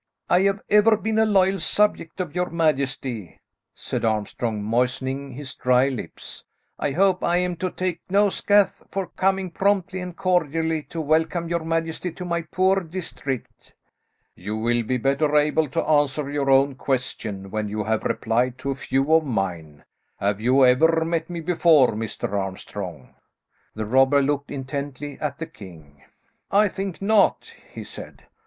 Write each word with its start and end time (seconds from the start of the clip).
"I 0.31 0.39
have 0.45 0.61
ever 0.67 0.97
been 0.97 1.19
a 1.19 1.27
loyal 1.27 1.59
subject 1.59 2.19
of 2.19 2.33
your 2.33 2.49
majesty," 2.49 3.39
said 3.75 4.03
Armstrong, 4.03 4.63
moistening 4.63 5.33
his 5.33 5.53
dry 5.53 5.89
lips. 5.89 6.43
"I 6.79 6.89
hope 6.89 7.23
I 7.23 7.37
am 7.37 7.55
to 7.57 7.69
take 7.69 7.99
no 8.09 8.31
scathe 8.31 8.81
for 8.89 9.09
coming 9.09 9.51
promptly 9.51 9.99
and 9.99 10.17
cordially 10.17 10.81
to 10.89 10.99
welcome 10.99 11.49
your 11.49 11.63
majesty 11.63 12.11
to 12.13 12.25
my 12.25 12.41
poor 12.41 12.81
district." 12.81 13.75
"You 14.35 14.57
will 14.57 14.81
be 14.81 14.97
better 14.97 15.35
able 15.37 15.69
to 15.69 15.85
answer 15.87 16.31
your 16.31 16.49
own 16.49 16.73
question 16.77 17.51
when 17.51 17.67
you 17.69 17.83
have 17.83 18.03
replied 18.03 18.57
to 18.57 18.71
a 18.71 18.75
few 18.81 19.13
of 19.13 19.23
mine. 19.23 19.83
Have 20.19 20.41
you 20.41 20.65
ever 20.65 21.05
met 21.05 21.29
me 21.29 21.41
before, 21.41 21.89
Mr. 21.91 22.31
Armstrong?" 22.33 23.13
The 23.75 23.85
robber 23.85 24.23
looked 24.23 24.49
intently 24.49 25.19
at 25.19 25.37
the 25.37 25.45
king. 25.45 26.01
"I 26.49 26.69
think 26.69 27.03
not," 27.03 27.53
he 27.71 27.83
said. 27.83 28.23